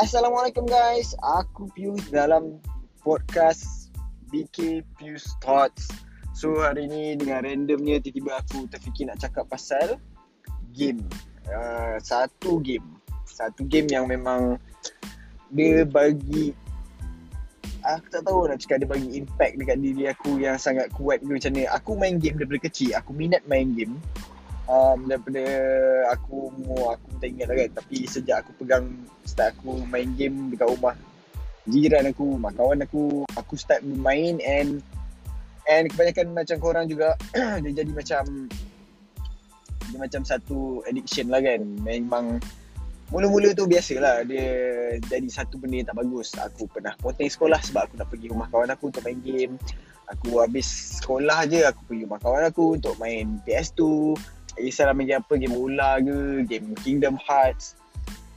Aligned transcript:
Assalamualaikum 0.00 0.64
guys. 0.64 1.12
Aku 1.20 1.68
Pius 1.76 2.00
dalam 2.08 2.56
podcast 3.04 3.92
BK 4.32 4.80
Pius 4.96 5.28
Thoughts. 5.44 5.92
So 6.32 6.56
hari 6.56 6.88
ni 6.88 7.20
dengan 7.20 7.44
randomnya 7.44 8.00
tiba-tiba 8.00 8.40
aku 8.40 8.64
terfikir 8.72 9.12
nak 9.12 9.20
cakap 9.20 9.44
pasal 9.52 10.00
game. 10.72 11.04
Uh, 11.44 12.00
satu 12.00 12.64
game. 12.64 12.96
Satu 13.28 13.60
game 13.68 13.92
yang 13.92 14.08
memang 14.08 14.56
dia 15.52 15.84
bagi 15.84 16.56
aku 17.84 18.06
tak 18.08 18.24
tahu 18.24 18.48
nak 18.48 18.56
cakap 18.56 18.80
dia 18.80 18.88
bagi 18.88 19.20
impact 19.20 19.60
dekat 19.60 19.84
diri 19.84 20.08
aku 20.08 20.40
yang 20.40 20.56
sangat 20.56 20.88
kuat 20.96 21.20
ke 21.20 21.28
macam 21.28 21.52
ni. 21.52 21.68
Aku 21.68 21.92
main 22.00 22.16
game 22.16 22.40
daripada 22.40 22.72
kecil. 22.72 22.96
Aku 22.96 23.12
minat 23.12 23.44
main 23.44 23.76
game 23.76 24.00
um, 24.70 25.10
daripada 25.10 25.42
aku 26.14 26.54
mu 26.62 26.88
aku 26.88 27.08
tak 27.18 27.28
ingat 27.34 27.46
lah 27.50 27.56
kan. 27.66 27.70
Tapi 27.82 27.96
sejak 28.06 28.46
aku 28.46 28.50
pegang 28.62 28.86
start 29.26 29.58
aku 29.58 29.82
main 29.90 30.14
game 30.14 30.54
dekat 30.54 30.70
rumah 30.70 30.94
jiran 31.68 32.08
aku, 32.08 32.38
rumah 32.38 32.54
kawan 32.54 32.86
aku 32.86 33.26
aku 33.34 33.54
start 33.58 33.82
bermain 33.82 34.38
and 34.46 34.80
and 35.68 35.90
kebanyakan 35.92 36.32
macam 36.32 36.56
korang 36.62 36.86
juga 36.88 37.18
dia 37.62 37.84
jadi 37.84 37.92
macam 37.92 38.48
dia 39.90 39.98
macam 39.98 40.22
satu 40.22 40.86
addiction 40.86 41.28
lah 41.28 41.42
kan. 41.42 41.60
Memang 41.82 42.38
mula-mula 43.10 43.50
tu 43.58 43.66
biasalah 43.66 44.22
dia 44.22 44.46
jadi 45.10 45.26
satu 45.26 45.58
benda 45.58 45.82
yang 45.82 45.88
tak 45.90 45.98
bagus. 45.98 46.32
Aku 46.38 46.70
pernah 46.70 46.94
potong 47.02 47.26
sekolah 47.26 47.58
sebab 47.58 47.90
aku 47.90 47.94
nak 47.98 48.08
pergi 48.08 48.26
rumah 48.30 48.46
kawan 48.48 48.70
aku 48.70 48.94
untuk 48.94 49.02
main 49.02 49.18
game. 49.20 49.54
Aku 50.10 50.42
habis 50.42 50.66
sekolah 50.98 51.46
je 51.46 51.62
aku 51.62 51.86
pergi 51.86 52.02
rumah 52.02 52.18
kawan 52.18 52.42
aku 52.50 52.64
untuk 52.74 52.98
main 52.98 53.38
PS2 53.46 54.14
kisahlah 54.56 54.94
main 54.96 55.06
game 55.06 55.22
apa? 55.22 55.32
Game 55.38 55.54
bola 55.54 56.00
ke? 56.02 56.46
Game 56.46 56.74
Kingdom 56.82 57.18
Hearts. 57.20 57.78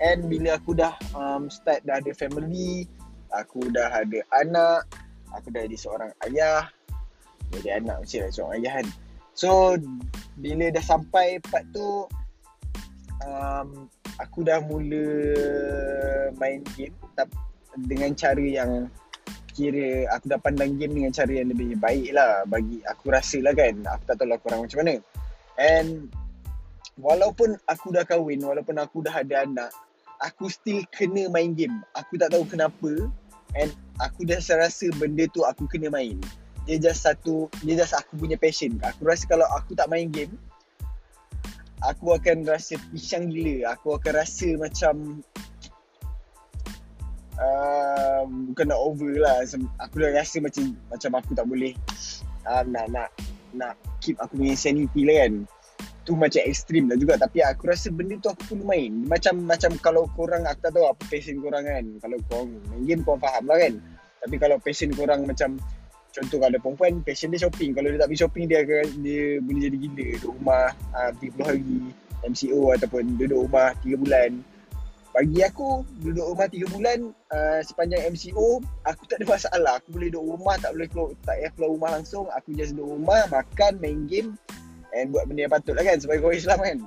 And 0.03 0.27
bila 0.27 0.59
aku 0.59 0.75
dah 0.75 0.93
um, 1.15 1.47
start 1.47 1.85
dah 1.87 2.01
ada 2.03 2.11
family 2.11 2.89
aku 3.33 3.71
dah 3.73 3.89
ada 3.89 4.19
anak 4.35 4.85
aku 5.33 5.49
dah 5.49 5.65
jadi 5.65 5.77
seorang 5.77 6.11
ayah. 6.29 6.69
Jadi 7.53 7.69
anak 7.69 8.01
mesti 8.01 8.21
lah 8.21 8.29
seorang 8.29 8.53
ayah 8.61 8.73
kan. 8.81 8.87
So 9.33 9.77
bila 10.37 10.69
dah 10.69 10.83
sampai 10.83 11.41
part 11.49 11.65
tu 11.73 12.05
um, 13.25 13.89
aku 14.21 14.45
dah 14.45 14.61
mula 14.61 15.07
main 16.37 16.61
game 16.77 16.93
tapi 17.17 17.33
dengan 17.89 18.13
cara 18.13 18.41
yang 18.41 18.71
kira 19.53 20.09
aku 20.13 20.33
dah 20.33 20.41
pandang 20.41 20.77
game 20.81 20.97
dengan 20.97 21.13
cara 21.13 21.29
yang 21.29 21.49
lebih 21.49 21.77
baik 21.77 22.13
lah. 22.13 22.45
Bagi 22.45 22.81
aku 22.85 23.13
rasa 23.13 23.41
lah 23.41 23.53
kan 23.57 23.81
aku 23.85 24.03
tak 24.09 24.15
tahu 24.21 24.29
lah 24.29 24.37
korang 24.41 24.65
macam 24.65 24.81
mana 24.85 25.01
And 25.57 26.09
walaupun 26.97 27.57
aku 27.69 27.93
dah 27.93 28.05
kahwin, 28.05 28.41
walaupun 28.41 28.77
aku 28.81 29.05
dah 29.05 29.21
ada 29.21 29.45
anak, 29.45 29.69
aku 30.21 30.49
still 30.49 30.81
kena 30.93 31.29
main 31.29 31.53
game. 31.53 31.81
Aku 31.97 32.17
tak 32.17 32.33
tahu 32.33 32.45
kenapa 32.47 33.11
and 33.57 33.69
aku 34.01 34.25
dah 34.25 34.41
rasa 34.57 34.89
benda 34.97 35.29
tu 35.29 35.45
aku 35.45 35.69
kena 35.69 35.89
main. 35.93 36.17
Dia 36.63 36.79
just 36.79 37.03
satu, 37.03 37.51
dia 37.61 37.75
just 37.75 37.91
aku 37.91 38.15
punya 38.15 38.39
passion. 38.39 38.79
Aku 38.81 39.03
rasa 39.03 39.27
kalau 39.27 39.43
aku 39.51 39.75
tak 39.75 39.91
main 39.91 40.07
game, 40.07 40.31
aku 41.83 42.15
akan 42.15 42.47
rasa 42.47 42.79
pisang 42.89 43.27
gila. 43.27 43.75
Aku 43.75 43.99
akan 43.99 44.13
rasa 44.15 44.55
macam 44.55 45.19
uh, 47.35 48.23
bukan 48.49 48.65
nak 48.71 48.79
over 48.79 49.11
lah. 49.19 49.43
Aku 49.83 49.95
dah 49.99 50.11
rasa 50.15 50.39
macam 50.39 50.71
macam 50.87 51.11
aku 51.19 51.31
tak 51.35 51.45
boleh 51.45 51.75
uh, 52.47 52.63
nak 52.63 52.87
nak 52.95 53.09
nak 53.51 53.75
keep 54.03 54.19
aku 54.19 54.35
punya 54.35 54.59
sanity 54.59 55.07
lah 55.07 55.23
kan. 55.23 55.33
Tu 56.03 56.11
macam 56.19 56.43
ekstrim 56.43 56.91
lah 56.91 56.99
juga. 56.99 57.15
Tapi 57.15 57.39
aku 57.39 57.71
rasa 57.71 57.87
benda 57.87 58.19
tu 58.19 58.27
aku 58.27 58.43
perlu 58.51 58.67
main. 58.67 58.91
Macam 59.07 59.39
macam 59.47 59.71
kalau 59.79 60.03
korang 60.19 60.43
aku 60.43 60.59
tak 60.59 60.71
tahu 60.75 60.85
apa 60.91 61.03
passion 61.07 61.39
korang 61.39 61.63
kan. 61.63 61.85
Kalau 62.03 62.17
korang 62.27 62.47
main 62.67 62.83
game 62.83 63.01
korang 63.07 63.23
faham 63.23 63.43
lah 63.47 63.57
kan. 63.63 63.73
Tapi 64.19 64.35
kalau 64.35 64.59
passion 64.59 64.91
korang 64.91 65.23
macam 65.23 65.55
contoh 66.13 66.37
kalau 66.43 66.57
perempuan 66.59 66.99
passion 67.07 67.31
dia 67.31 67.47
shopping. 67.47 67.71
Kalau 67.71 67.87
dia 67.87 68.03
tak 68.03 68.11
pergi 68.11 68.21
shopping 68.27 68.45
dia 68.51 68.59
akan 68.67 68.87
dia 68.99 69.23
boleh 69.39 69.61
jadi 69.63 69.77
gila. 69.79 70.07
Duduk 70.19 70.31
rumah 70.43 70.65
uh, 70.91 71.11
30 71.15 71.47
hari 71.47 71.75
MCO 72.27 72.59
ataupun 72.75 73.03
duduk 73.15 73.39
rumah 73.47 73.71
3 73.79 73.95
bulan 74.03 74.31
bagi 75.13 75.45
aku 75.45 75.85
duduk 76.01 76.25
rumah 76.33 76.49
3 76.49 76.73
bulan 76.73 76.99
uh, 77.29 77.61
sepanjang 77.61 78.01
MCO 78.09 78.65
aku 78.81 79.05
tak 79.05 79.21
ada 79.21 79.25
masalah. 79.29 79.73
Aku 79.77 79.93
boleh 79.93 80.09
duduk 80.09 80.25
rumah 80.25 80.57
tak 80.57 80.73
boleh 80.73 80.89
keluar 80.89 81.13
tak 81.21 81.37
payah 81.37 81.51
keluar 81.53 81.69
rumah 81.77 81.89
langsung. 81.93 82.25
Aku 82.33 82.49
just 82.57 82.73
duduk 82.73 82.97
rumah 82.97 83.21
makan 83.29 83.77
main 83.77 84.09
game 84.09 84.33
and 84.97 85.13
buat 85.13 85.29
benda 85.29 85.45
yang 85.45 85.53
patut 85.53 85.77
lah 85.77 85.85
kan 85.85 86.01
sebagai 86.01 86.25
orang 86.25 86.41
Islam 86.41 86.59
kan. 86.65 86.77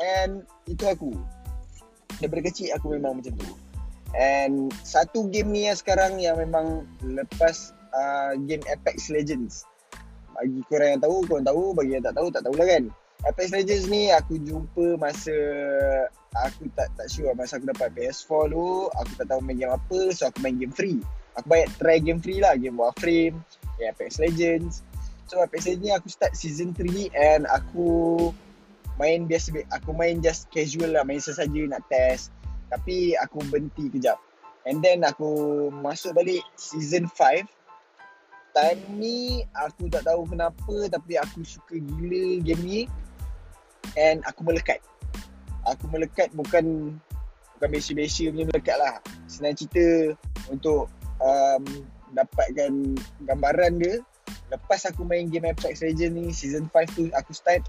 And 0.00 0.32
itu 0.64 0.84
aku. 0.88 1.12
Daripada 2.24 2.40
kecil 2.48 2.72
aku 2.72 2.96
memang 2.96 3.20
macam 3.20 3.36
tu. 3.36 3.52
And 4.16 4.72
satu 4.80 5.28
game 5.28 5.52
ni 5.52 5.68
yang 5.68 5.76
sekarang 5.76 6.16
yang 6.24 6.40
memang 6.40 6.88
lepas 7.04 7.76
uh, 7.92 8.32
game 8.48 8.64
Apex 8.72 9.12
Legends. 9.12 9.68
Bagi 10.32 10.64
korang 10.72 10.96
yang 10.96 11.02
tahu 11.04 11.20
korang 11.28 11.44
tahu. 11.44 11.76
Bagi 11.76 12.00
yang 12.00 12.04
tak 12.04 12.16
tahu 12.16 12.32
tak 12.32 12.48
tahulah 12.48 12.64
kan 12.64 12.88
Apex 13.22 13.54
Legends 13.54 13.86
ni 13.86 14.10
aku 14.10 14.34
jumpa 14.42 14.98
masa 14.98 15.34
aku 16.34 16.66
tak 16.74 16.90
tak 16.98 17.06
sure 17.06 17.30
masa 17.38 17.62
aku 17.62 17.70
dapat 17.70 17.94
PS4 17.94 18.50
dulu 18.50 18.90
aku 18.98 19.10
tak 19.14 19.26
tahu 19.30 19.40
main 19.46 19.62
game 19.62 19.70
apa 19.70 20.10
so 20.10 20.26
aku 20.26 20.42
main 20.42 20.58
game 20.58 20.74
free. 20.74 20.98
Aku 21.38 21.46
banyak 21.48 21.70
try 21.80 21.96
game 22.02 22.18
free 22.18 22.42
lah 22.42 22.58
game 22.58 22.76
Warframe 22.76 23.38
game 23.78 23.88
Apex 23.94 24.18
Legends. 24.18 24.82
So 25.30 25.38
Apex 25.38 25.70
Legends 25.70 25.84
ni 25.86 25.90
aku 25.94 26.08
start 26.10 26.34
season 26.34 26.74
3 26.74 27.14
and 27.14 27.46
aku 27.46 27.88
main 28.98 29.30
biasa 29.30 29.54
aku 29.70 29.94
main 29.94 30.18
just 30.18 30.50
casual 30.50 30.90
lah 30.90 31.06
main 31.06 31.22
sesaja 31.22 31.62
nak 31.70 31.86
test. 31.86 32.34
Tapi 32.74 33.14
aku 33.22 33.38
berhenti 33.48 33.86
kejap. 33.86 34.18
And 34.66 34.82
then 34.82 35.06
aku 35.06 35.70
masuk 35.70 36.18
balik 36.18 36.42
season 36.58 37.06
5 37.06 37.46
time 38.52 38.80
ni 39.00 39.46
aku 39.56 39.88
tak 39.88 40.04
tahu 40.04 40.28
kenapa 40.28 40.90
tapi 40.92 41.16
aku 41.16 41.40
suka 41.40 41.80
gila 41.80 42.44
game 42.44 42.62
ni 42.66 42.80
and 43.96 44.24
aku 44.24 44.44
melekat. 44.46 44.80
Aku 45.68 45.86
melekat 45.90 46.32
bukan 46.34 46.96
bukan 47.56 47.68
biasa-biasa 47.70 48.30
punya 48.34 48.46
melekat 48.50 48.76
lah. 48.78 48.98
Senang 49.30 49.54
cerita 49.54 50.16
untuk 50.50 50.90
um, 51.22 51.62
dapatkan 52.12 52.98
gambaran 53.24 53.72
dia. 53.78 54.02
Lepas 54.52 54.84
aku 54.84 55.06
main 55.06 55.32
game 55.32 55.48
Apex 55.48 55.80
Legends 55.80 56.12
ni 56.12 56.24
season 56.34 56.68
5 56.68 56.96
tu 56.98 57.08
aku 57.16 57.32
start 57.32 57.64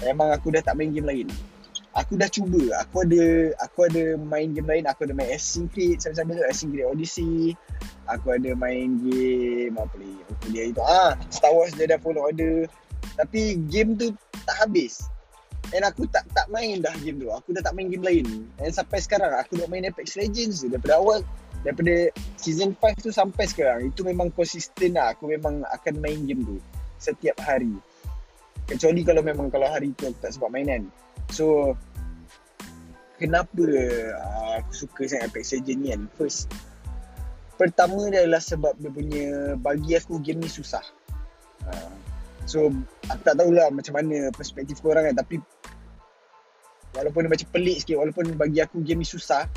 memang 0.00 0.32
aku 0.32 0.48
dah 0.54 0.64
tak 0.64 0.78
main 0.78 0.94
game 0.94 1.04
lain. 1.04 1.28
Aku 1.92 2.16
dah 2.16 2.24
cuba. 2.24 2.80
Aku 2.80 3.04
ada 3.04 3.52
aku 3.60 3.84
ada 3.84 4.16
main 4.16 4.56
game 4.56 4.64
lain. 4.64 4.84
Aku 4.88 5.04
ada 5.04 5.12
main 5.12 5.28
Assassin's 5.28 5.68
Creed 5.76 6.00
sama-sama 6.00 6.40
tu. 6.40 6.44
Assassin's 6.48 6.72
Creed 6.72 6.88
Odyssey. 6.88 7.52
Aku 8.08 8.32
ada 8.32 8.56
main 8.56 8.96
game 9.04 9.76
apa 9.76 9.92
ni? 10.00 10.16
Apa 10.24 10.46
dia 10.48 10.64
itu? 10.72 10.80
Ah 10.80 11.12
Star 11.28 11.52
Wars 11.52 11.76
Jedi 11.76 11.98
Fallen 12.00 12.24
Order. 12.24 12.64
Tapi 13.20 13.60
game 13.68 14.00
tu 14.00 14.16
tak 14.48 14.56
habis 14.64 15.04
And 15.72 15.88
aku 15.88 16.04
tak 16.12 16.28
tak 16.36 16.52
main 16.52 16.84
dah 16.84 16.92
game 17.00 17.16
tu. 17.16 17.32
Aku 17.32 17.56
dah 17.56 17.64
tak 17.64 17.72
main 17.72 17.88
game 17.88 18.04
lain. 18.04 18.26
And 18.60 18.72
sampai 18.72 19.00
sekarang 19.00 19.32
aku 19.32 19.56
dah 19.56 19.66
main 19.72 19.88
Apex 19.88 20.20
Legends 20.20 20.60
tu 20.60 20.68
daripada 20.68 21.00
awal 21.00 21.24
daripada 21.62 22.10
season 22.36 22.76
5 22.76 23.00
tu 23.00 23.10
sampai 23.14 23.48
sekarang. 23.48 23.88
Itu 23.88 24.04
memang 24.04 24.28
konsisten 24.36 25.00
lah. 25.00 25.16
Aku 25.16 25.30
memang 25.32 25.64
akan 25.64 25.94
main 26.02 26.20
game 26.28 26.44
tu 26.44 26.56
setiap 27.00 27.40
hari. 27.40 27.72
Kecuali 28.68 29.00
kalau 29.02 29.24
memang 29.24 29.48
kalau 29.48 29.66
hari 29.66 29.96
tu 29.96 30.12
aku 30.12 30.18
tak 30.20 30.36
sebab 30.36 30.52
mainan. 30.52 30.92
So 31.32 31.72
kenapa 33.16 33.64
uh, 33.64 34.60
aku 34.60 34.72
suka 34.76 35.08
sangat 35.08 35.32
Apex 35.32 35.56
Legends 35.56 35.80
ni 35.80 35.88
kan? 35.94 36.02
First 36.20 36.52
pertama 37.56 38.12
dia 38.12 38.28
adalah 38.28 38.42
sebab 38.42 38.74
dia 38.76 38.90
punya 38.92 39.56
bagi 39.56 39.96
aku 39.96 40.20
game 40.20 40.44
ni 40.44 40.50
susah. 40.52 40.84
Uh, 41.64 41.94
so 42.44 42.68
aku 43.06 43.22
tak 43.22 43.38
tahulah 43.38 43.70
macam 43.70 43.94
mana 44.02 44.34
perspektif 44.34 44.82
korang 44.82 45.06
kan 45.06 45.22
tapi 45.22 45.38
walaupun 46.92 47.26
dia 47.26 47.30
macam 47.32 47.48
pelik 47.52 47.76
sikit 47.82 47.96
walaupun 48.00 48.24
bagi 48.36 48.58
aku 48.60 48.80
game 48.84 49.00
ni 49.00 49.08
susah 49.08 49.48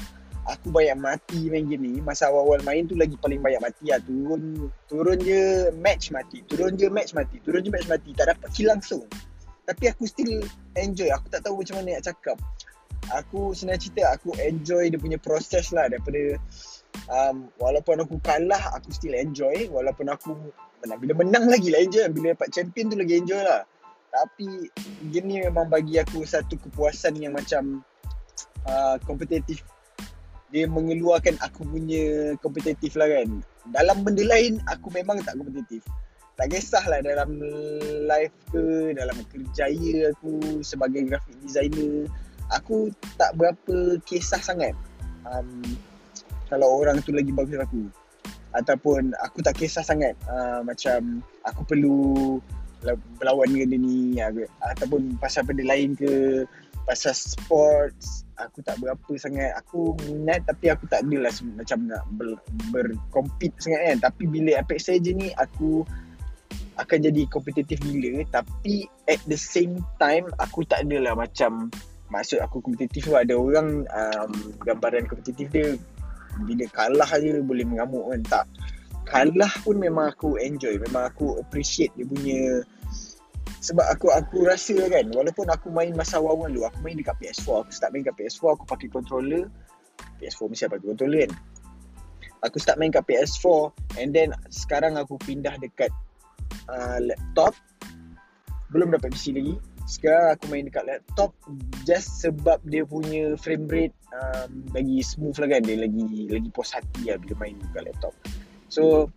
aku 0.45 0.69
banyak 0.69 0.97
mati 0.97 1.49
main 1.49 1.65
game 1.65 1.83
ni. 1.83 1.93
Masa 2.01 2.29
awal-awal 2.29 2.61
main 2.63 2.85
tu 2.85 2.93
lagi 2.93 3.17
paling 3.17 3.41
banyak 3.41 3.61
mati 3.61 3.89
lah. 3.89 3.99
Turun 4.05 4.69
turun 4.85 5.17
je 5.21 5.73
match 5.81 6.13
mati 6.13 6.45
turun 6.45 6.77
je 6.77 6.87
match 6.87 7.11
mati 7.17 7.41
turun 7.41 7.65
je 7.65 7.69
match 7.73 7.89
mati. 7.89 8.13
Tak 8.13 8.31
dapat 8.31 8.47
kill 8.53 8.69
langsung. 8.69 9.03
Tapi 9.65 9.83
aku 9.89 10.05
still 10.05 10.45
enjoy. 10.77 11.09
Aku 11.09 11.25
tak 11.33 11.41
tahu 11.43 11.65
macam 11.65 11.81
mana 11.81 11.97
nak 11.97 12.05
cakap. 12.05 12.37
Aku 13.13 13.53
senang 13.53 13.77
cerita 13.81 14.13
aku 14.13 14.33
enjoy 14.41 14.89
dia 14.89 14.97
punya 14.97 15.17
proses 15.21 15.69
lah 15.69 15.85
daripada 15.85 16.41
um, 17.09 17.49
walaupun 17.61 18.01
aku 18.01 18.17
kalah 18.21 18.61
aku 18.77 18.93
still 18.93 19.17
enjoy. 19.17 19.65
Walaupun 19.73 20.13
aku 20.13 20.37
bila 20.85 21.13
menang 21.17 21.49
lagi 21.49 21.73
lah 21.73 21.81
enjoy. 21.81 22.05
Bila 22.13 22.37
dapat 22.37 22.53
champion 22.53 22.93
tu 22.93 22.97
lagi 23.01 23.17
enjoy 23.17 23.41
lah 23.41 23.65
tapi 24.15 24.71
game 25.11 25.27
ni 25.27 25.35
memang 25.43 25.67
bagi 25.67 25.99
aku 25.99 26.23
satu 26.23 26.55
kepuasan 26.55 27.19
yang 27.19 27.35
macam 27.35 27.83
uh, 28.63 28.95
kompetitif. 29.03 29.59
Dia 30.55 30.71
mengeluarkan 30.71 31.35
aku 31.43 31.67
punya 31.67 32.37
kompetitif 32.39 32.95
lah 32.95 33.11
kan. 33.11 33.43
Dalam 33.75 34.07
benda 34.07 34.23
lain 34.23 34.63
aku 34.71 34.87
memang 34.95 35.19
tak 35.27 35.35
kompetitif. 35.35 35.83
Tak 36.35 36.51
kisahlah 36.51 36.99
dalam 36.99 37.39
life 38.07 38.35
ke 38.51 38.91
dalam 38.95 39.15
kerjaya 39.31 40.11
aku 40.15 40.63
sebagai 40.63 41.03
graphic 41.07 41.35
designer. 41.43 42.07
Aku 42.55 42.91
tak 43.19 43.35
berapa 43.35 43.99
kisah 44.07 44.39
sangat. 44.39 44.75
Um, 45.27 45.63
kalau 46.47 46.83
orang 46.83 47.03
tu 47.03 47.11
lagi 47.11 47.35
bagus 47.35 47.59
aku. 47.59 47.87
Ataupun 48.55 49.11
aku 49.19 49.43
tak 49.43 49.59
kisah 49.59 49.83
sangat. 49.83 50.15
Uh, 50.27 50.63
macam 50.63 51.23
aku 51.43 51.61
perlu 51.67 52.39
berlawan 53.17 53.49
dengan 53.49 53.67
dia 53.73 53.79
ni 53.81 53.97
ataupun 54.61 55.17
pasal 55.17 55.41
benda 55.49 55.65
lain 55.65 55.97
ke 55.97 56.45
pasal 56.85 57.17
sports 57.17 58.25
aku 58.37 58.61
tak 58.61 58.77
berapa 58.79 59.11
sangat. 59.17 59.55
Aku 59.65 59.95
minat 60.05 60.45
tapi 60.45 60.69
aku 60.69 60.85
tak 60.91 61.03
adalah 61.07 61.31
macam 61.55 61.79
nak 61.89 62.03
ber, 62.15 62.37
berkompet 62.71 63.51
sangat 63.57 63.81
kan. 63.91 63.97
Tapi 64.11 64.23
bila 64.29 64.61
Apex 64.61 64.91
Legends 64.91 65.19
ni 65.19 65.27
aku 65.35 65.81
akan 66.75 66.97
jadi 66.99 67.21
kompetitif 67.31 67.79
gila. 67.81 68.23
Tapi 68.29 68.85
at 69.07 69.19
the 69.25 69.39
same 69.39 69.79
time 69.97 70.27
aku 70.37 70.67
tak 70.67 70.85
adalah 70.85 71.15
macam 71.15 71.71
maksud 72.13 72.37
aku 72.43 72.61
kompetitif 72.61 73.09
ada 73.09 73.33
orang 73.33 73.87
um, 73.89 74.31
gambaran 74.61 75.09
kompetitif 75.09 75.49
dia 75.49 75.73
bila 76.43 76.67
kalah 76.75 77.09
je 77.17 77.39
boleh 77.39 77.63
mengamuk 77.63 78.11
kan. 78.11 78.21
Tak 78.27 78.45
kalah 79.05 79.53
pun 79.61 79.77
memang 79.77 80.11
aku 80.11 80.37
enjoy 80.41 80.75
memang 80.81 81.09
aku 81.09 81.37
appreciate 81.37 81.93
dia 81.93 82.05
punya 82.05 82.65
sebab 83.61 83.85
aku 83.89 84.13
aku 84.13 84.45
rasa 84.45 84.77
kan 84.89 85.09
walaupun 85.13 85.49
aku 85.49 85.73
main 85.73 85.93
masa 85.93 86.21
awal-awal 86.21 86.49
dulu 86.49 86.65
aku 86.69 86.79
main 86.85 86.97
dekat 86.97 87.17
PS4 87.21 87.65
aku 87.65 87.71
start 87.73 87.89
main 87.93 88.05
dekat 88.05 88.17
PS4 88.25 88.43
aku 88.57 88.63
pakai 88.65 88.87
controller 88.89 89.49
PS4 90.19 90.41
mesti 90.47 90.65
pakai 90.71 90.85
controller 90.85 91.19
kan. 91.27 91.33
Aku 92.45 92.57
start 92.61 92.77
main 92.77 92.93
dekat 92.93 93.05
PS4 93.09 93.73
and 93.99 94.09
then 94.13 94.29
sekarang 94.53 94.95
aku 94.99 95.17
pindah 95.25 95.55
dekat 95.57 95.89
uh, 96.69 96.99
laptop 97.01 97.55
belum 98.69 98.93
dapat 98.93 99.13
PC 99.13 99.33
lagi. 99.33 99.55
Sekarang 99.85 100.33
aku 100.33 100.49
main 100.49 100.65
dekat 100.65 100.85
laptop 100.85 101.31
just 101.85 102.21
sebab 102.21 102.57
dia 102.65 102.81
punya 102.85 103.37
frame 103.37 103.69
rate 103.69 103.95
um, 104.13 104.65
lagi 104.73 105.01
smooth 105.05 105.37
lah 105.37 105.57
kan 105.57 105.61
dia 105.61 105.77
lagi 105.77 106.05
lagi 106.29 106.49
puas 106.53 106.73
hati 106.73 107.09
lah 107.09 107.21
bila 107.21 107.45
main 107.45 107.57
dekat 107.69 107.93
laptop 107.93 108.13
so 108.69 109.11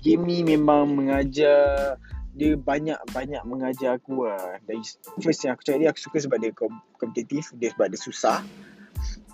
game 0.00 0.24
ni 0.24 0.40
memang 0.46 0.96
mengajar 0.96 1.96
dia 2.36 2.52
banyak-banyak 2.52 3.42
mengajar 3.48 3.96
aku 3.96 4.28
lah. 4.28 4.60
Dari 4.68 4.84
first 5.24 5.40
yang 5.42 5.56
aku 5.56 5.64
cakap 5.64 5.80
dia 5.80 5.88
aku 5.88 6.00
suka 6.04 6.16
sebab 6.20 6.38
dia 6.44 6.52
kompetitif, 7.00 7.48
dia 7.56 7.72
sebab 7.72 7.88
dia 7.88 8.00
susah. 8.00 8.38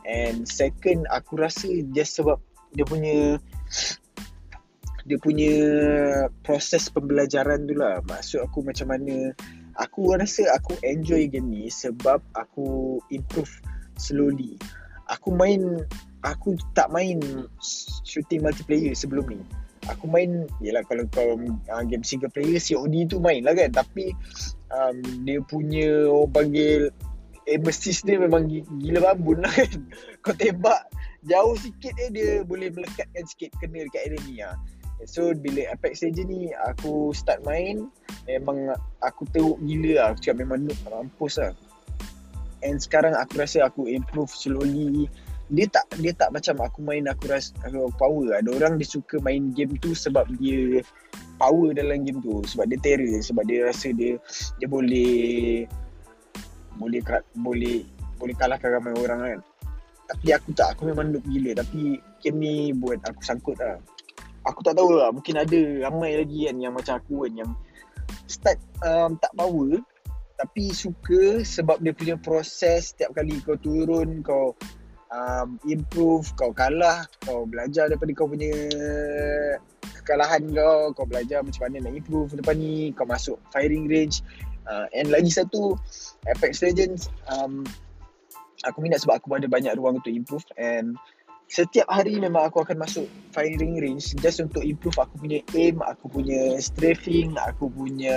And 0.06 0.46
second 0.46 1.10
aku 1.10 1.38
rasa 1.38 1.66
just 1.90 2.18
sebab 2.18 2.38
dia 2.74 2.86
punya 2.86 3.42
dia 5.02 5.18
punya 5.18 5.54
proses 6.46 6.86
pembelajaran 6.86 7.66
tu 7.66 7.74
lah. 7.74 7.98
Maksud 8.06 8.46
aku 8.46 8.62
macam 8.62 8.94
mana 8.94 9.34
aku 9.82 10.14
rasa 10.14 10.46
aku 10.54 10.78
enjoy 10.86 11.26
game 11.26 11.50
ni 11.50 11.66
sebab 11.66 12.22
aku 12.38 12.98
improve 13.10 13.50
slowly. 13.98 14.54
Aku 15.10 15.34
main 15.34 15.82
aku 16.22 16.54
tak 16.74 16.90
main 16.94 17.18
shooting 18.06 18.42
multiplayer 18.42 18.94
sebelum 18.94 19.26
ni. 19.30 19.40
Aku 19.90 20.06
main 20.06 20.46
yalah 20.62 20.86
kalau 20.86 21.02
kau 21.10 21.34
uh, 21.42 21.82
game 21.90 22.06
single 22.06 22.30
player 22.30 22.62
COD 22.62 23.10
tu 23.10 23.18
main 23.18 23.42
lah 23.42 23.54
kan. 23.58 23.74
Tapi 23.74 24.14
um, 24.70 24.96
dia 25.26 25.42
punya 25.42 26.06
orang 26.06 26.30
panggil 26.30 26.94
aim 27.50 27.66
assist 27.66 28.06
dia 28.06 28.22
memang 28.22 28.46
gila 28.78 29.12
babun 29.12 29.42
lah 29.42 29.50
kan. 29.50 29.70
Kau 30.22 30.30
tembak 30.38 30.86
jauh 31.26 31.58
sikit 31.58 31.90
eh 31.98 32.10
dia 32.14 32.30
boleh 32.46 32.70
melekatkan 32.70 33.26
sikit 33.26 33.50
kena 33.58 33.82
dekat 33.86 34.14
enemy 34.14 34.42
lah 34.42 34.54
So 35.02 35.34
bila 35.34 35.74
Apex 35.74 36.06
Legends 36.06 36.30
ni 36.30 36.54
aku 36.54 37.10
start 37.10 37.42
main 37.42 37.90
Memang 38.30 38.70
aku 39.02 39.26
teruk 39.34 39.58
gila 39.66 39.90
lah. 39.98 40.06
Aku 40.14 40.22
cakap 40.22 40.46
memang 40.46 40.62
noob 40.62 40.78
mampus 40.86 41.42
lah. 41.42 41.50
And 42.62 42.78
sekarang 42.78 43.18
aku 43.18 43.42
rasa 43.42 43.66
aku 43.66 43.90
improve 43.90 44.30
slowly 44.30 45.10
dia 45.52 45.68
tak 45.68 45.84
dia 46.00 46.16
tak 46.16 46.32
macam 46.32 46.64
aku 46.64 46.80
main 46.80 47.04
aku 47.04 47.28
rasa 47.28 47.52
aku 47.60 47.92
power. 48.00 48.40
Ada 48.40 48.48
orang 48.56 48.80
dia 48.80 48.88
suka 48.88 49.20
main 49.20 49.52
game 49.52 49.76
tu 49.76 49.92
sebab 49.92 50.24
dia 50.40 50.80
power 51.36 51.76
dalam 51.76 52.08
game 52.08 52.24
tu. 52.24 52.40
Sebab 52.48 52.64
dia 52.72 52.80
terror 52.80 53.20
sebab 53.20 53.44
dia 53.44 53.68
rasa 53.68 53.92
dia 53.92 54.16
dia 54.56 54.66
boleh 54.66 55.68
boleh 56.80 57.00
boleh 57.36 57.84
boleh 58.16 58.34
kalahkan 58.40 58.80
ramai 58.80 58.96
orang 58.96 59.20
kan. 59.20 59.40
Tapi 60.16 60.26
aku 60.32 60.56
tak 60.56 60.72
aku 60.72 60.88
memang 60.88 61.12
noob 61.12 61.24
gila. 61.28 61.60
Tapi 61.60 62.00
game 62.24 62.38
ni 62.40 62.54
buat 62.72 63.04
aku 63.04 63.20
sangkut 63.20 63.60
lah. 63.60 63.76
Aku 64.48 64.64
tak 64.64 64.74
tahu 64.80 64.96
lah 64.96 65.12
mungkin 65.12 65.36
ada 65.36 65.60
ramai 65.84 66.16
lagi 66.16 66.48
kan 66.48 66.56
yang 66.58 66.72
macam 66.72 66.96
aku 66.96 67.28
kan 67.28 67.32
yang 67.44 67.50
start 68.24 68.58
um, 68.82 69.14
tak 69.20 69.30
power 69.36 69.78
tapi 70.42 70.74
suka 70.74 71.46
sebab 71.46 71.78
dia 71.78 71.94
punya 71.94 72.18
proses 72.18 72.90
setiap 72.90 73.14
kali 73.14 73.38
kau 73.46 73.54
turun 73.54 74.26
kau 74.26 74.58
um, 75.12 75.60
improve 75.68 76.26
kau 76.34 76.50
kalah 76.50 77.04
kau 77.22 77.44
belajar 77.44 77.86
daripada 77.92 78.10
kau 78.16 78.26
punya 78.26 78.50
kekalahan 80.02 80.42
kau 80.50 80.90
kau 80.96 81.06
belajar 81.06 81.44
macam 81.44 81.68
mana 81.68 81.86
nak 81.86 81.94
improve 81.94 82.32
depan 82.34 82.56
ni 82.58 82.90
kau 82.96 83.06
masuk 83.06 83.38
firing 83.52 83.86
range. 83.86 84.24
Uh, 84.62 84.86
and 84.94 85.10
lagi 85.10 85.26
satu 85.26 85.74
Apex 86.30 86.62
Legends 86.62 87.10
um, 87.26 87.66
aku 88.62 88.78
minat 88.78 89.02
sebab 89.02 89.18
aku 89.18 89.34
ada 89.34 89.50
banyak 89.50 89.74
ruang 89.74 89.98
untuk 89.98 90.14
improve 90.14 90.46
and 90.54 90.94
setiap 91.50 91.84
hari 91.90 92.16
memang 92.16 92.46
aku 92.46 92.62
akan 92.62 92.78
masuk 92.80 93.10
firing 93.34 93.76
range 93.82 94.14
just 94.22 94.38
untuk 94.38 94.62
improve 94.62 94.94
aku 94.96 95.18
punya 95.18 95.42
aim 95.58 95.82
aku 95.82 96.06
punya 96.06 96.56
strafing 96.62 97.34
aku 97.42 97.68
punya 97.74 98.16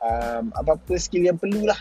um, 0.00 0.48
apa-apa 0.56 0.96
skill 0.96 1.28
yang 1.28 1.36
perlu 1.36 1.68
lah 1.68 1.78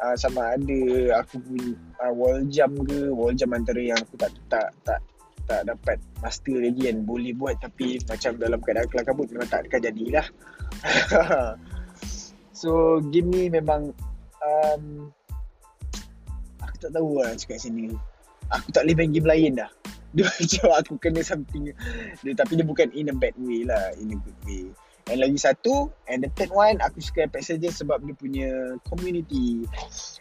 uh, 0.00 0.16
sama 0.16 0.56
ada 0.56 0.80
aku 1.22 1.40
punya 1.44 1.76
uh, 2.02 2.12
wall 2.12 2.40
jump 2.48 2.74
ke 2.88 3.12
wall 3.12 3.32
jump 3.36 3.52
antara 3.54 3.80
yang 3.80 4.00
aku 4.00 4.16
tak 4.16 4.32
tak 4.48 4.68
tak 4.84 5.00
tak 5.48 5.66
dapat 5.66 5.98
master 6.22 6.62
lagi 6.62 6.86
kan 6.86 7.02
boleh 7.02 7.34
buat 7.34 7.58
tapi 7.58 7.98
macam 8.06 8.38
dalam 8.38 8.60
keadaan 8.62 8.86
kelam 8.86 9.04
kabut 9.04 9.26
memang 9.34 9.50
tak 9.50 9.66
akan 9.66 9.80
jadilah. 9.82 10.26
So 12.60 13.00
game 13.00 13.32
ni 13.32 13.48
memang 13.48 13.96
um, 14.44 15.08
aku 16.60 16.76
tak 16.76 16.92
tahu 16.92 17.16
lah 17.16 17.32
cakap 17.32 17.56
sini 17.56 17.88
aku 18.52 18.68
tak 18.68 18.84
boleh 18.84 19.00
main 19.00 19.16
game 19.16 19.24
lain 19.24 19.52
dah. 19.56 19.70
Dia 20.14 20.28
macam 20.28 20.68
aku 20.76 20.94
kena 21.00 21.24
something. 21.24 21.72
Dia, 22.20 22.32
tapi 22.36 22.60
dia 22.60 22.66
bukan 22.66 22.92
in 22.92 23.08
a 23.08 23.16
bad 23.16 23.32
way 23.40 23.64
lah 23.64 23.94
in 23.96 24.12
a 24.12 24.18
good 24.20 24.38
way 24.44 24.68
And 25.10 25.18
lagi 25.18 25.42
satu 25.42 25.90
And 26.06 26.22
the 26.22 26.30
third 26.38 26.54
one 26.54 26.78
Aku 26.78 27.02
suka 27.02 27.26
Apex 27.26 27.50
Legends 27.50 27.82
Sebab 27.82 28.06
dia 28.06 28.14
punya 28.14 28.50
Community. 28.86 29.66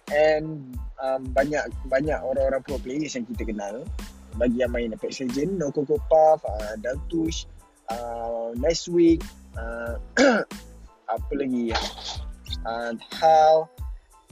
And 0.09 0.73
um, 0.97 1.29
Banyak 1.29 1.69
Banyak 1.85 2.17
orang-orang 2.17 2.65
pro 2.65 2.81
players 2.81 3.13
Yang 3.13 3.37
kita 3.37 3.53
kenal. 3.53 3.85
Bagi 4.41 4.65
yang 4.65 4.73
main 4.73 4.89
Apex 4.97 5.21
Legends 5.21 5.53
No 5.61 5.69
Coco 5.69 6.01
Puff 6.09 6.41
uh, 6.41 6.73
Daltush 6.81 7.45
uh, 7.93 8.57
Nice 8.57 8.89
Week 8.89 9.21
uh, 9.53 10.01
Apa 11.15 11.33
lagi? 11.37 11.69
Uh, 12.65 12.97
Hal 13.21 13.69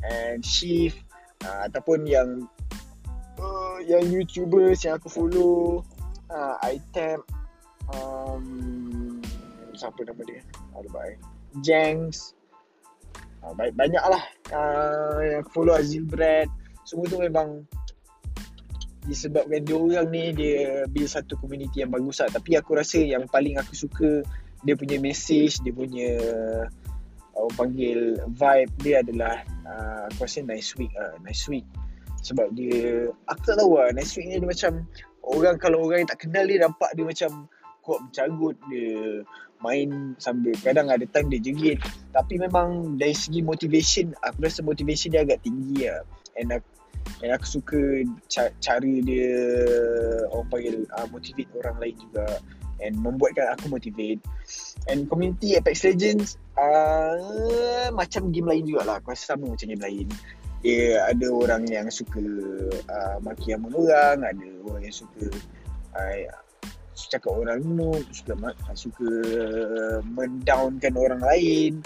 And 0.10 0.42
Shift 0.42 0.98
uh, 1.46 1.70
Ataupun 1.70 2.10
yang 2.10 2.50
uh, 3.38 3.78
Yang 3.86 4.26
YouTubers 4.26 4.82
Yang 4.90 5.06
aku 5.06 5.10
follow 5.14 5.86
uh, 6.34 6.58
Item 6.66 7.22
um, 7.94 8.77
siapa 9.78 10.02
nama 10.04 10.22
dia. 10.26 10.42
Ada 10.74 10.90
baik 10.90 11.18
Jengs. 11.62 12.34
Uh, 13.46 13.54
baik 13.54 13.78
banyak 13.78 14.02
lah 14.02 14.24
uh, 14.52 15.22
yang 15.22 15.46
follow 15.54 15.78
Azil 15.78 16.04
Brad. 16.04 16.50
Semua 16.84 17.06
tu 17.06 17.22
memang 17.22 17.64
disebabkan 19.08 19.64
dia 19.64 19.78
orang 19.80 20.12
ni 20.12 20.36
dia 20.36 20.84
build 20.92 21.08
satu 21.08 21.40
community 21.40 21.86
yang 21.86 21.94
bagus 21.94 22.20
lah. 22.20 22.28
Tapi 22.34 22.60
aku 22.60 22.76
rasa 22.76 23.00
yang 23.00 23.24
paling 23.30 23.56
aku 23.56 23.74
suka 23.78 24.26
dia 24.66 24.74
punya 24.74 24.98
message 24.98 25.62
dia 25.62 25.72
punya 25.72 26.18
uh, 26.18 26.66
orang 27.38 27.54
panggil 27.56 28.18
vibe 28.36 28.74
dia 28.82 29.06
adalah 29.06 29.46
uh, 29.64 30.10
aku 30.12 30.26
rasa 30.26 30.42
nice 30.44 30.74
week 30.76 30.92
uh, 30.98 31.16
nice 31.24 31.46
week. 31.48 31.64
Sebab 32.26 32.52
dia 32.58 33.08
aku 33.30 33.42
tak 33.46 33.62
tahu 33.62 33.78
lah 33.78 33.94
nice 33.94 34.18
week 34.18 34.28
ni 34.28 34.42
dia 34.42 34.50
macam 34.50 34.84
orang 35.24 35.56
kalau 35.62 35.86
orang 35.86 36.04
yang 36.04 36.10
tak 36.10 36.26
kenal 36.26 36.44
dia 36.44 36.60
nampak 36.66 36.90
dia 36.98 37.06
macam 37.06 37.48
kuat 37.88 38.00
mencagut 38.04 38.56
dia 38.68 39.24
main 39.64 40.14
sambil 40.22 40.54
kadang 40.62 40.94
ada 40.94 41.06
time 41.10 41.34
dia 41.34 41.42
jegit 41.42 41.82
tapi 42.18 42.42
memang 42.42 42.98
dari 42.98 43.14
segi 43.14 43.46
motivation 43.46 44.10
aku 44.26 44.50
rasa 44.50 44.66
motivation 44.66 45.14
dia 45.14 45.22
agak 45.22 45.38
tinggi 45.46 45.86
lah. 45.86 46.02
And 46.38 46.50
aku, 46.50 46.70
and 47.22 47.32
aku 47.34 47.46
suka 47.62 47.80
cara 48.58 48.90
dia 49.06 49.34
orang 50.34 50.50
panggil 50.50 50.76
uh, 50.98 51.08
motivate 51.14 51.50
orang 51.62 51.78
lain 51.78 51.96
juga. 52.02 52.42
And 52.78 52.98
membuatkan 52.98 53.58
aku 53.58 53.74
motivate. 53.74 54.22
And 54.90 55.06
community 55.10 55.58
Apex 55.58 55.86
Legends 55.86 56.38
uh, 56.58 57.90
macam 57.94 58.34
game 58.34 58.50
lain 58.50 58.66
juga 58.66 58.82
lah 58.86 58.96
aku 58.98 59.14
rasa 59.14 59.38
sama 59.38 59.54
macam 59.54 59.70
game 59.70 59.82
lain. 59.86 60.08
Dia 60.66 61.06
ada 61.06 61.28
orang 61.30 61.70
yang 61.70 61.86
suka 61.94 62.22
uh, 62.90 63.18
maki 63.22 63.54
orang 63.54 64.26
ada 64.26 64.48
orang 64.66 64.90
yang 64.90 64.98
suka 64.98 65.30
uh, 65.94 66.18
cakap 67.08 67.32
orang 67.34 67.64
noob 67.64 68.04
suka 68.12 68.36
suka 68.76 69.10
mendownkan 70.04 70.94
orang 70.96 71.22
lain. 71.24 71.84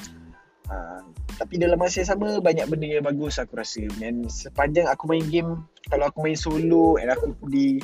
Uh, 0.72 1.04
tapi 1.36 1.60
dalam 1.60 1.76
masa 1.76 2.06
yang 2.06 2.10
sama 2.16 2.40
banyak 2.40 2.64
benda 2.70 2.88
yang 2.88 3.06
bagus 3.06 3.42
aku 3.42 3.58
rasa. 3.60 3.86
Dan 3.98 4.30
sepanjang 4.30 4.88
aku 4.88 5.10
main 5.10 5.26
game 5.30 5.66
kalau 5.90 6.08
aku 6.08 6.24
main 6.24 6.38
solo 6.38 6.96
and 7.02 7.12
aku 7.12 7.34
di 7.50 7.82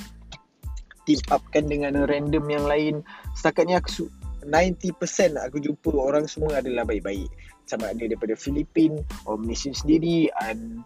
team 1.07 1.19
upkan 1.31 1.65
dengan 1.71 2.03
random 2.03 2.45
yang 2.51 2.65
lain 2.67 2.95
setakat 3.31 3.63
ni 3.63 3.73
aku 3.79 4.11
90% 4.43 5.39
aku 5.39 5.59
jumpa 5.63 5.89
orang 5.95 6.27
semua 6.27 6.59
adalah 6.59 6.83
baik-baik. 6.87 7.27
Sama 7.67 7.91
ada 7.91 8.03
daripada 8.07 8.35
Filipin 8.39 9.03
orang 9.27 9.43
Malaysia 9.43 9.71
sendiri 9.75 10.31
dan 10.39 10.83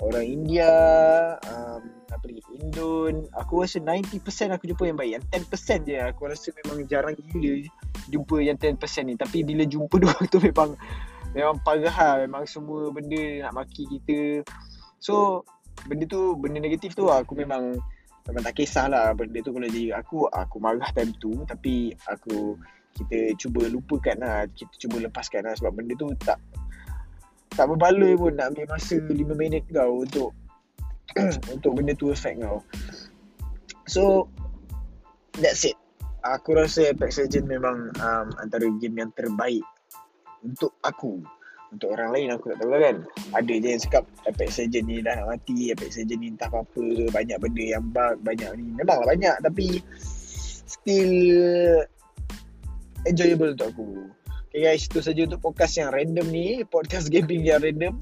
orang 0.00 0.24
India 0.24 0.70
um, 1.50 1.97
apa 2.12 2.24
lagi 2.28 2.42
Indon. 2.56 3.28
Aku 3.36 3.64
rasa 3.64 3.78
90% 3.80 4.54
aku 4.54 4.64
jumpa 4.68 4.84
yang 4.88 4.98
baik. 4.98 5.12
Yang 5.20 5.24
10% 5.52 5.88
je 5.88 5.96
aku 6.00 6.20
rasa 6.28 6.48
memang 6.64 6.76
jarang 6.88 7.14
gila 7.16 7.68
jumpa 8.08 8.36
yang 8.40 8.56
10% 8.56 8.78
ni. 9.04 9.14
Tapi 9.16 9.38
bila 9.44 9.62
jumpa 9.68 9.94
dua 10.02 10.16
tu 10.28 10.40
memang 10.40 10.74
memang 11.36 11.56
parah 11.60 11.92
lah. 11.92 12.14
memang 12.24 12.48
semua 12.48 12.88
benda 12.88 13.48
nak 13.48 13.52
maki 13.64 13.84
kita. 13.88 14.42
So 15.00 15.44
benda 15.86 16.08
tu 16.08 16.34
benda 16.36 16.58
negatif 16.58 16.96
tu 16.96 17.06
aku 17.12 17.36
memang 17.38 17.78
memang 18.28 18.42
tak 18.44 18.60
kisahlah 18.60 19.14
benda 19.16 19.40
tu 19.40 19.54
kalau 19.54 19.68
jadi 19.68 19.96
aku 19.96 20.26
aku 20.32 20.56
marah 20.58 20.88
time 20.96 21.12
tu. 21.20 21.44
Tapi 21.44 21.92
aku 22.08 22.56
kita 22.96 23.36
cuba 23.36 23.68
lupakan 23.68 24.16
lah. 24.18 24.48
Kita 24.56 24.72
cuba 24.88 25.04
lepaskan 25.04 25.46
lah 25.46 25.54
sebab 25.54 25.76
benda 25.76 25.92
tu 25.94 26.08
tak 26.24 26.40
tak 27.58 27.66
berbaloi 27.74 28.14
pun 28.14 28.38
nak 28.38 28.54
ambil 28.54 28.70
masa 28.70 29.02
5 29.02 29.18
minit 29.34 29.66
kau 29.74 30.06
untuk 30.06 30.30
untuk 31.54 31.72
benda 31.78 31.92
tu 31.96 32.10
effect 32.12 32.38
kau. 32.40 32.60
So 33.88 34.28
that's 35.38 35.64
it. 35.64 35.76
Aku 36.26 36.58
rasa 36.58 36.92
Apex 36.92 37.16
Legends 37.22 37.48
memang 37.48 37.94
um, 38.02 38.26
antara 38.42 38.66
game 38.82 39.00
yang 39.00 39.10
terbaik 39.14 39.64
untuk 40.44 40.74
aku. 40.84 41.22
Untuk 41.68 41.92
orang 41.92 42.16
lain 42.16 42.32
aku 42.32 42.52
tak 42.52 42.64
tahu 42.64 42.70
lah 42.72 42.80
kan. 42.80 42.96
Ada 43.36 43.52
je 43.60 43.68
yang 43.76 43.82
cakap 43.82 44.04
Apex 44.24 44.60
Legends 44.60 44.88
ni 44.88 44.96
dah 45.00 45.14
nak 45.20 45.36
mati, 45.36 45.72
Apex 45.72 46.00
Legends 46.00 46.20
ni 46.20 46.28
entah 46.34 46.48
apa-apa, 46.48 46.84
banyak 47.12 47.38
benda 47.40 47.64
yang 47.64 47.84
bug, 47.92 48.16
banyak 48.24 48.50
ni. 48.60 48.66
Memanglah 48.76 49.08
banyak 49.08 49.36
tapi 49.40 49.66
still 50.68 51.16
enjoyable 53.08 53.56
untuk 53.56 53.68
aku. 53.72 53.88
Okay 54.48 54.64
guys, 54.64 54.88
itu 54.88 55.00
saja 55.04 55.20
untuk 55.28 55.40
podcast 55.44 55.76
yang 55.76 55.92
random 55.92 56.26
ni. 56.32 56.64
Podcast 56.64 57.08
gaming 57.14 57.44
yang 57.44 57.60
random. 57.60 58.00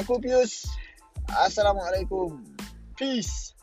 Aku 0.00 0.20
Pius. 0.20 0.68
Assalamualaikum. 1.32 2.44
Peace. 2.98 3.53